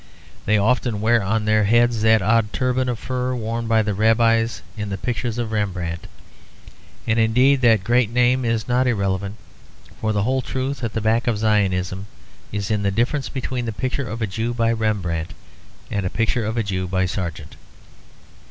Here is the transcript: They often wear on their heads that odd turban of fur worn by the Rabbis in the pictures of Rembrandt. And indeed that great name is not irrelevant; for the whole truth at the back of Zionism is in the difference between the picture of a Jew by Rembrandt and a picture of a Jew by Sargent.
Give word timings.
They 0.47 0.57
often 0.57 0.99
wear 0.99 1.21
on 1.21 1.45
their 1.45 1.65
heads 1.65 2.01
that 2.01 2.23
odd 2.23 2.51
turban 2.53 2.89
of 2.89 2.97
fur 2.97 3.35
worn 3.35 3.67
by 3.67 3.83
the 3.83 3.93
Rabbis 3.93 4.63
in 4.75 4.89
the 4.89 4.97
pictures 4.97 5.37
of 5.37 5.51
Rembrandt. 5.51 6.07
And 7.05 7.19
indeed 7.19 7.61
that 7.61 7.83
great 7.83 8.09
name 8.09 8.43
is 8.43 8.67
not 8.67 8.87
irrelevant; 8.87 9.35
for 9.99 10.11
the 10.11 10.23
whole 10.23 10.41
truth 10.41 10.83
at 10.83 10.93
the 10.93 11.01
back 11.01 11.27
of 11.27 11.37
Zionism 11.37 12.07
is 12.51 12.71
in 12.71 12.81
the 12.81 12.89
difference 12.89 13.29
between 13.29 13.65
the 13.67 13.71
picture 13.71 14.07
of 14.07 14.23
a 14.23 14.25
Jew 14.25 14.55
by 14.55 14.71
Rembrandt 14.71 15.35
and 15.91 16.03
a 16.03 16.09
picture 16.09 16.45
of 16.47 16.57
a 16.57 16.63
Jew 16.63 16.87
by 16.87 17.05
Sargent. 17.05 17.55